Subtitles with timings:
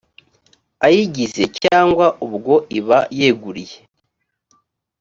[0.85, 3.77] ayigize cyangwa ubwo iba yeguriye